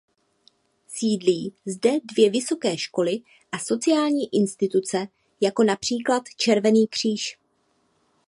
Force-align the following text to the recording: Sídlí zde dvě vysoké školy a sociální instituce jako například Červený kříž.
Sídlí 0.87 1.53
zde 1.65 1.91
dvě 2.13 2.29
vysoké 2.29 2.77
školy 2.77 3.19
a 3.51 3.59
sociální 3.59 4.33
instituce 4.35 5.07
jako 5.41 5.63
například 5.63 6.23
Červený 6.37 6.87
kříž. 6.87 7.37